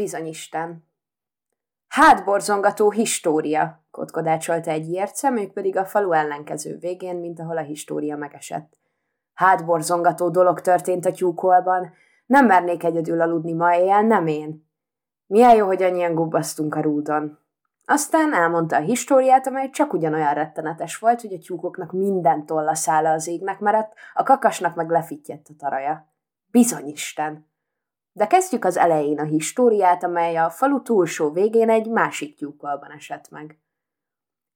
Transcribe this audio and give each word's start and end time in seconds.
Bizonyisten. 0.00 0.84
Hátborzongató 1.88 2.90
história, 2.90 3.84
kotkodácsolta 3.90 4.70
egy 4.70 4.90
érce, 4.90 5.30
ők 5.30 5.52
pedig 5.52 5.76
a 5.76 5.84
falu 5.84 6.12
ellenkező 6.12 6.76
végén, 6.78 7.16
mint 7.16 7.40
ahol 7.40 7.56
a 7.56 7.62
história 7.62 8.16
megesett. 8.16 8.78
Hátborzongató 9.34 10.28
dolog 10.28 10.60
történt 10.60 11.06
a 11.06 11.12
tyúkolban. 11.12 11.92
Nem 12.26 12.46
mernék 12.46 12.84
egyedül 12.84 13.20
aludni 13.20 13.52
ma 13.52 13.76
éjjel, 13.76 14.02
nem 14.02 14.26
én. 14.26 14.68
Milyen 15.26 15.54
jó, 15.54 15.66
hogy 15.66 15.82
annyian 15.82 16.14
gubbasztunk 16.14 16.74
a 16.74 16.80
rúdon. 16.80 17.38
Aztán 17.84 18.34
elmondta 18.34 18.76
a 18.76 18.80
históriát, 18.80 19.46
amely 19.46 19.70
csak 19.70 19.92
ugyanolyan 19.92 20.34
rettenetes 20.34 20.98
volt, 20.98 21.20
hogy 21.20 21.32
a 21.32 21.38
tyúkoknak 21.38 21.92
minden 21.92 22.46
tolla 22.46 22.74
szála 22.74 23.10
az 23.10 23.26
égnek 23.26 23.58
merett, 23.58 23.92
a 24.14 24.22
kakasnak 24.22 24.74
meg 24.74 24.90
lefittyett 24.90 25.46
a 25.48 25.54
taraja. 25.58 26.12
Bizonyisten! 26.50 27.49
De 28.20 28.26
kezdjük 28.26 28.64
az 28.64 28.76
elején 28.76 29.18
a 29.18 29.24
históriát, 29.24 30.04
amely 30.04 30.36
a 30.36 30.50
falu 30.50 30.82
túlsó 30.82 31.30
végén 31.30 31.70
egy 31.70 31.90
másik 31.90 32.36
tyúkolban 32.36 32.90
esett 32.90 33.30
meg. 33.30 33.58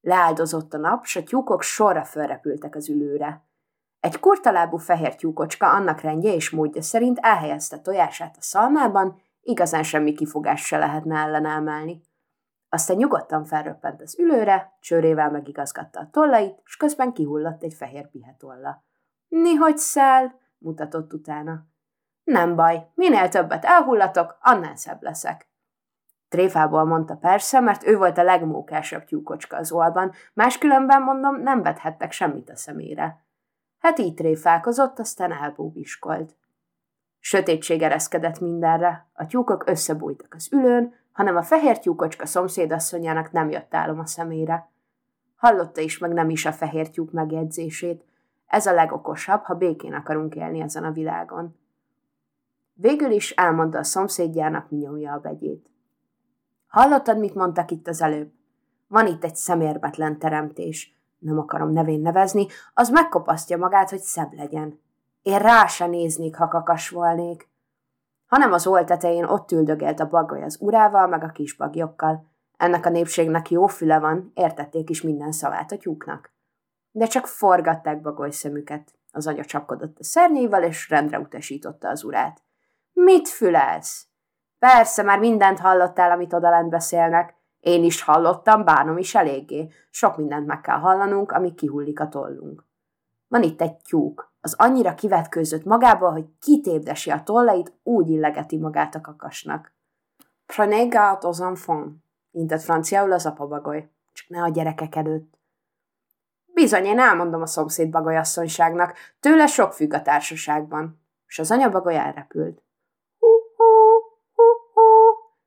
Leáldozott 0.01 0.75
a 0.75 0.79
nap, 0.79 1.05
s 1.05 1.17
a 1.17 1.23
tyúkok 1.23 1.63
sorra 1.63 2.05
fölrepültek 2.05 2.75
az 2.75 2.89
ülőre. 2.89 3.45
Egy 4.01 4.21
kurtalábú 4.21 4.77
fehér 4.77 5.15
tyúkocska 5.15 5.71
annak 5.71 6.01
rendje 6.01 6.35
és 6.35 6.51
módja 6.51 6.83
szerint 6.83 7.19
elhelyezte 7.19 7.81
tojását 7.81 8.37
a 8.37 8.43
szalmában, 8.43 9.21
igazán 9.41 9.83
semmi 9.83 10.13
kifogás 10.13 10.67
se 10.67 10.79
lehetne 10.79 11.17
ellenállni. 11.17 12.01
Aztán 12.69 12.97
nyugodtan 12.97 13.45
felröppent 13.45 14.03
az 14.03 14.19
ülőre, 14.19 14.77
csőrével 14.81 15.31
megigazgatta 15.31 16.01
a 16.01 16.09
tollait, 16.11 16.61
és 16.65 16.77
közben 16.77 17.13
kihullott 17.13 17.63
egy 17.63 17.75
fehér 17.75 18.11
pihetolla. 18.11 18.85
Nihogy 19.29 19.77
száll, 19.77 20.27
mutatott 20.59 21.13
utána. 21.13 21.73
Nem 22.25 22.55
baj, 22.55 22.87
minél 22.95 23.29
többet 23.29 23.65
elhullatok, 23.65 24.39
annál 24.41 24.77
szebb 24.77 25.03
leszek. 25.03 25.49
Tréfából 26.29 26.85
mondta 26.85 27.17
persze, 27.17 27.61
mert 27.61 27.87
ő 27.87 27.97
volt 27.97 28.19
a 28.19 28.23
legmókásabb 28.23 29.05
tyúkocska 29.05 29.57
az 29.57 29.73
olban, 29.73 30.13
máskülönben 30.33 31.03
mondom, 31.03 31.41
nem 31.41 31.63
vethettek 31.63 32.13
semmit 32.13 32.51
a 32.51 32.57
szemére. 32.57 33.25
Hát 33.79 33.99
így 33.99 34.15
tréfálkozott, 34.15 34.99
aztán 34.99 35.33
elbúbiskolt. 35.33 36.37
Sötétség 37.19 37.83
ereszkedett 37.83 38.41
mindenre, 38.41 39.07
a 39.13 39.27
tyúkok 39.27 39.69
összebújtak 39.69 40.35
az 40.35 40.53
ülőn, 40.53 40.95
hanem 41.13 41.37
a 41.37 41.43
fehér 41.43 41.79
tyúkocska 41.79 42.27
szomszédasszonyának 42.27 43.33
nem 43.33 43.51
jött 43.51 43.75
álom 43.75 43.99
a 43.99 44.07
szemére. 44.07 44.71
Hallotta 45.37 45.81
is 45.81 45.99
meg 45.99 46.13
nem 46.13 46.31
is 46.31 46.47
a 46.47 46.53
fehér 46.53 46.91
tyúk 46.91 47.13
megjegyzését. 47.13 48.05
Ez 48.47 48.67
a 48.67 48.73
legokosabb, 48.73 49.43
ha 49.43 49.55
békén 49.55 49.95
akarunk 49.95 50.35
élni 50.35 50.61
ezen 50.61 50.85
a 50.85 50.93
világon. 50.93 51.57
Végül 52.77 53.11
is 53.11 53.31
elmondta 53.31 53.79
a 53.79 53.85
szomszédjának, 53.85 54.71
mi 54.71 54.77
nyomja 54.77 55.13
a 55.13 55.19
begyét. 55.19 55.71
Hallottad, 56.67 57.19
mit 57.19 57.35
mondtak 57.35 57.71
itt 57.71 57.89
az 57.89 58.03
előbb? 58.03 58.33
Van 58.87 59.07
itt 59.07 59.25
egy 59.25 59.37
szemérmetlen 59.37 60.19
teremtés. 60.19 60.99
Nem 61.19 61.39
akarom 61.39 61.73
nevén 61.73 62.01
nevezni, 62.01 62.47
az 62.75 62.89
megkopasztja 62.89 63.57
magát, 63.57 63.91
hogy 63.91 64.01
szebb 64.01 64.33
legyen. 64.33 64.81
Én 65.23 65.39
rá 65.39 65.67
se 65.67 65.87
néznék, 65.87 66.37
ha 66.37 66.49
kakas 66.49 66.89
volnék. 66.89 67.49
Hanem 68.27 68.53
az 68.53 68.67
oltetején 68.67 69.25
ott 69.25 69.53
üldögélt 69.53 70.01
a 70.01 70.09
bagoly 70.09 70.43
az 70.43 70.57
urával, 70.61 71.07
meg 71.07 71.23
a 71.23 71.29
kis 71.29 71.57
bagyokkal. 71.57 72.31
Ennek 72.57 72.87
a 72.87 72.91
népségnek 72.91 73.51
jó 73.51 73.67
füle 73.67 73.99
van, 73.99 74.31
értették 74.35 74.91
is 74.91 75.03
minden 75.03 75.33
szavát 75.33 75.73
a 75.73 75.77
tyúknak. 75.77 76.33
De 76.91 77.07
csak 77.07 77.27
forgatták 77.27 78.01
bagoly 78.01 78.31
szemüket. 78.31 78.95
Az 79.13 79.27
anya 79.27 79.45
csapkodott 79.45 79.99
a 79.99 80.05
szernyével, 80.05 80.63
és 80.63 80.89
rendre 80.89 81.19
utasította 81.19 81.89
az 81.89 82.05
urát. 82.05 82.44
Mit 82.95 83.29
fülelsz? 83.29 84.07
Persze, 84.59 85.03
már 85.03 85.19
mindent 85.19 85.59
hallottál, 85.59 86.11
amit 86.11 86.33
odalent 86.33 86.71
beszélnek. 86.71 87.35
Én 87.61 87.85
is 87.85 88.03
hallottam, 88.03 88.65
bánom 88.65 88.99
is 88.99 89.15
eléggé. 89.15 89.69
Sok 89.91 90.17
mindent 90.17 90.47
meg 90.47 90.61
kell 90.61 90.79
hallanunk, 90.79 91.33
amíg 91.33 91.55
kihullik 91.55 92.01
a 92.01 92.09
tollunk. 92.09 92.65
Van 93.29 93.43
itt 93.43 93.61
egy 93.61 93.77
tyúk. 93.77 94.33
Az 94.41 94.55
annyira 94.59 94.95
kivetkőzött 94.95 95.65
magába, 95.65 96.11
hogy 96.11 96.25
kitépdesi 96.41 97.11
a 97.11 97.23
tollait, 97.23 97.73
úgy 97.83 98.09
illegeti 98.09 98.59
magát 98.59 98.95
a 98.95 99.01
kakasnak. 99.01 99.73
Prenez 100.47 100.89
garde 100.89 101.27
aux 101.27 101.41
enfants, 101.41 101.93
intett 102.31 102.63
franciául 102.63 103.13
az 103.13 103.27
apabagoly. 103.27 103.89
Csak 104.13 104.29
ne 104.29 104.43
a 104.43 104.49
gyerekek 104.49 104.97
előtt. 104.97 105.39
Bizony, 106.47 106.85
én 106.85 106.99
elmondom 106.99 107.43
a 107.43 107.47
szomszéd 107.47 107.91
bagolyasszonyságnak, 107.91 108.95
tőle 109.21 109.47
sok 109.47 109.73
függ 109.73 109.93
a 109.93 110.03
társaságban. 110.03 111.01
És 111.27 111.39
az 111.39 111.51
anyabagoly 111.51 111.97
elrepült 111.97 112.65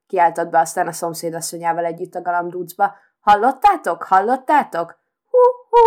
kiáltott 0.08 0.50
be 0.50 0.60
aztán 0.60 0.88
a 0.88 0.92
szomszédasszonyával 0.92 1.86
együtt 1.86 2.16
a 2.16 2.22
galambdúcba. 2.22 2.96
Hallottátok? 3.20 4.04
Hallottátok? 4.04 5.00
Hú-hú! 5.30 5.86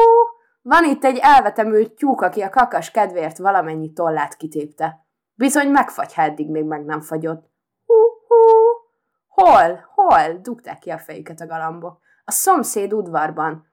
Van 0.62 0.84
itt 0.84 1.04
egy 1.04 1.18
elvetemült 1.22 1.92
tyúk, 1.92 2.20
aki 2.20 2.40
a 2.42 2.50
kakas 2.50 2.90
kedvéért 2.90 3.38
valamennyi 3.38 3.92
tollát 3.92 4.36
kitépte. 4.36 5.04
Bizony 5.34 5.68
megfagy, 5.68 6.14
ha 6.14 6.22
eddig 6.22 6.50
még 6.50 6.64
meg 6.64 6.84
nem 6.84 7.00
fagyott. 7.00 7.50
Hú-hú! 7.86 8.36
Hol? 9.28 9.90
Hol? 9.94 10.34
Dugták 10.42 10.78
ki 10.78 10.90
a 10.90 10.98
fejüket 10.98 11.40
a 11.40 11.46
galambok. 11.46 11.98
A 12.24 12.30
szomszéd 12.30 12.92
udvarban. 12.92 13.66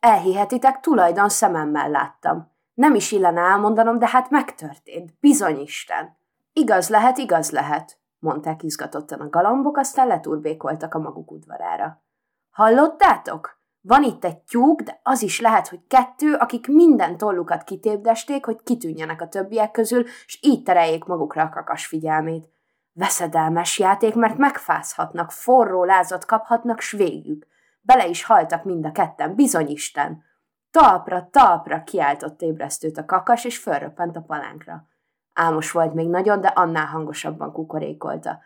Elhihetitek, 0.00 0.80
tulajdon 0.80 1.28
szememmel 1.28 1.90
láttam. 1.90 2.50
Nem 2.74 2.94
is 2.94 3.12
illene 3.12 3.40
elmondanom, 3.40 3.98
de 3.98 4.08
hát 4.08 4.30
megtörtént. 4.30 5.14
Bizony 5.20 5.60
Isten. 5.60 6.16
Igaz 6.52 6.88
lehet, 6.88 7.18
igaz 7.18 7.50
lehet 7.50 8.00
mondták 8.22 8.62
izgatottan 8.62 9.20
a 9.20 9.28
galambok, 9.28 9.76
aztán 9.76 10.06
leturbékoltak 10.06 10.94
a 10.94 10.98
maguk 10.98 11.30
udvarára. 11.30 12.02
Hallottátok? 12.50 13.60
Van 13.80 14.02
itt 14.02 14.24
egy 14.24 14.38
tyúk, 14.38 14.80
de 14.80 15.00
az 15.02 15.22
is 15.22 15.40
lehet, 15.40 15.68
hogy 15.68 15.86
kettő, 15.86 16.34
akik 16.34 16.66
minden 16.66 17.16
tollukat 17.16 17.64
kitépdesték, 17.64 18.44
hogy 18.44 18.62
kitűnjenek 18.62 19.20
a 19.20 19.28
többiek 19.28 19.70
közül, 19.70 20.04
és 20.26 20.38
így 20.42 20.62
tereljék 20.62 21.04
magukra 21.04 21.42
a 21.42 21.48
kakas 21.48 21.86
figyelmét. 21.86 22.48
Veszedelmes 22.92 23.78
játék, 23.78 24.14
mert 24.14 24.36
megfázhatnak, 24.36 25.30
forró 25.30 25.84
lázat 25.84 26.24
kaphatnak, 26.24 26.80
s 26.80 26.90
végük. 26.90 27.46
Bele 27.80 28.06
is 28.06 28.24
haltak 28.24 28.64
mind 28.64 28.86
a 28.86 28.92
ketten, 28.92 29.34
bizony 29.34 29.68
Isten. 29.68 30.22
Talpra, 30.70 31.28
talpra 31.30 31.82
kiáltott 31.82 32.42
ébresztőt 32.42 32.98
a 32.98 33.04
kakas, 33.04 33.44
és 33.44 33.58
fölröppent 33.58 34.16
a 34.16 34.20
palánkra. 34.20 34.86
Álmos 35.34 35.70
volt 35.70 35.94
még 35.94 36.08
nagyon, 36.08 36.40
de 36.40 36.48
annál 36.48 36.86
hangosabban 36.86 37.52
kukorékolta. 37.52 38.38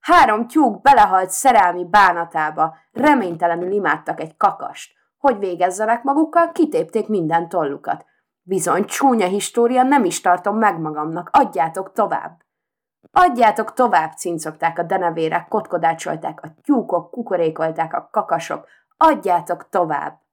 Három 0.00 0.46
tyúk 0.46 0.82
belehalt 0.82 1.30
szerelmi 1.30 1.84
bánatába, 1.84 2.76
reménytelenül 2.92 3.72
imádtak 3.72 4.20
egy 4.20 4.36
kakast. 4.36 4.92
Hogy 5.18 5.38
végezzenek 5.38 6.02
magukkal, 6.02 6.52
kitépték 6.52 7.08
minden 7.08 7.48
tollukat. 7.48 8.04
Bizony, 8.42 8.84
csúnya 8.84 9.26
história, 9.26 9.82
nem 9.82 10.04
is 10.04 10.20
tartom 10.20 10.58
meg 10.58 10.78
magamnak, 10.78 11.30
adjátok 11.32 11.92
tovább. 11.92 12.42
Adjátok 13.12 13.72
tovább, 13.72 14.12
cincogták 14.12 14.78
a 14.78 14.82
denevérek, 14.82 15.48
kotkodácsolták 15.48 16.42
a 16.42 16.54
tyúkok, 16.62 17.10
kukorékolták 17.10 17.94
a 17.94 18.08
kakasok, 18.10 18.66
adjátok 18.96 19.68
tovább 19.68 20.23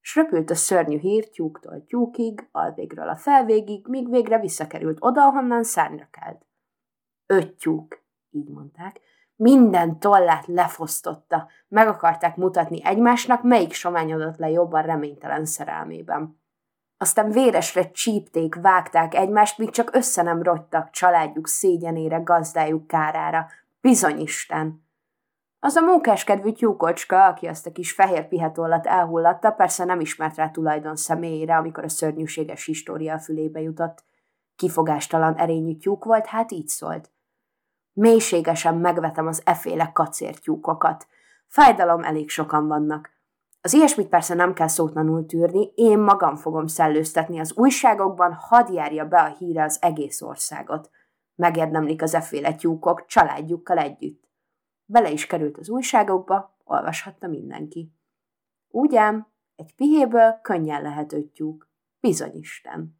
s 0.00 0.16
röpült 0.16 0.50
a 0.50 0.54
szörnyű 0.54 0.98
hír 0.98 1.28
tyúktól 1.28 1.84
tyúkig, 1.86 2.48
alvégről 2.52 3.08
a 3.08 3.16
felvégig, 3.16 3.86
míg 3.86 4.10
végre 4.10 4.38
visszakerült 4.38 4.98
oda, 5.00 5.22
ahonnan 5.22 5.62
szárnyra 5.64 6.08
kelt. 6.10 6.46
Öt 7.26 7.54
tyúk, 7.54 8.02
így 8.30 8.48
mondták, 8.48 9.00
minden 9.36 9.98
tollát 9.98 10.46
lefosztotta, 10.46 11.48
meg 11.68 11.88
akarták 11.88 12.36
mutatni 12.36 12.84
egymásnak, 12.84 13.42
melyik 13.42 13.72
sományodott 13.72 14.36
le 14.36 14.50
jobban 14.50 14.82
reménytelen 14.82 15.44
szerelmében. 15.44 16.40
Aztán 16.96 17.30
véresre 17.30 17.90
csípték, 17.90 18.54
vágták 18.54 19.14
egymást, 19.14 19.58
míg 19.58 19.70
csak 19.70 19.94
össze 19.94 20.22
nem 20.22 20.42
rogytak 20.42 20.90
családjuk 20.90 21.46
szégyenére, 21.46 22.16
gazdájuk 22.18 22.86
kárára. 22.86 23.46
Bizony 23.80 24.20
Isten! 24.20 24.88
Az 25.62 25.76
a 25.76 25.80
mókáskedvű 25.80 26.52
tyúkocska, 26.52 27.26
aki 27.26 27.46
azt 27.46 27.66
a 27.66 27.72
kis 27.72 27.92
fehér 27.92 28.28
pihetollat 28.28 28.86
elhullatta, 28.86 29.50
persze 29.50 29.84
nem 29.84 30.00
ismert 30.00 30.36
rá 30.36 30.48
tulajdon 30.48 30.96
személyére, 30.96 31.56
amikor 31.56 31.84
a 31.84 31.88
szörnyűséges 31.88 32.64
história 32.64 33.18
fülébe 33.18 33.60
jutott. 33.60 34.04
Kifogástalan 34.56 35.34
erényű 35.34 35.76
tyúk 35.76 36.04
volt, 36.04 36.26
hát 36.26 36.52
így 36.52 36.68
szólt. 36.68 37.10
Mélységesen 37.92 38.76
megvetem 38.76 39.26
az 39.26 39.42
eféle 39.44 39.90
kacértyúkokat. 39.92 41.06
Fájdalom 41.46 42.02
elég 42.02 42.28
sokan 42.28 42.66
vannak. 42.66 43.10
Az 43.60 43.72
ilyesmit 43.72 44.08
persze 44.08 44.34
nem 44.34 44.52
kell 44.52 44.68
szótlanul 44.68 45.26
tűrni, 45.26 45.72
én 45.74 45.98
magam 45.98 46.36
fogom 46.36 46.66
szellőztetni 46.66 47.40
az 47.40 47.52
újságokban, 47.56 48.32
hadd 48.32 48.72
járja 48.72 49.04
be 49.04 49.20
a 49.20 49.34
híre 49.38 49.62
az 49.62 49.78
egész 49.80 50.22
országot. 50.22 50.90
Megérdemlik 51.34 52.02
az 52.02 52.14
eféle 52.14 52.54
tyúkok 52.54 53.06
családjukkal 53.06 53.78
együtt. 53.78 54.29
Bele 54.90 55.10
is 55.10 55.26
került 55.26 55.58
az 55.58 55.68
újságokba, 55.68 56.56
olvashatta 56.64 57.26
mindenki. 57.26 57.92
Úgy 58.68 58.96
ám, 58.96 59.26
egy 59.56 59.74
pihéből 59.74 60.38
könnyen 60.42 60.82
lehet 60.82 61.12
öttyúk. 61.12 61.68
Bizonyisten. 62.00 62.88